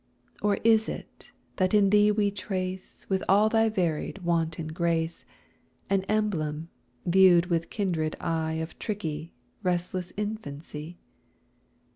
[0.41, 5.25] Or is it that in thee we trace, With all thy varied wanton grace,
[5.91, 6.69] An emblem,
[7.05, 10.97] viewed with kindred eye Of tricky, restless infancy?